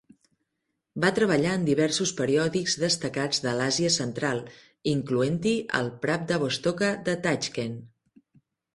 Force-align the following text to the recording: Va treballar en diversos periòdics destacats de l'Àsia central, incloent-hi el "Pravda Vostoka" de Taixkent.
Va 1.03 1.11
treballar 1.19 1.51
en 1.57 1.67
diversos 1.67 2.13
periòdics 2.21 2.77
destacats 2.85 3.45
de 3.45 3.55
l'Àsia 3.61 3.93
central, 3.99 4.43
incloent-hi 4.97 5.57
el 5.85 5.95
"Pravda 6.07 6.45
Vostoka" 6.49 6.95
de 7.09 7.21
Taixkent. 7.31 7.83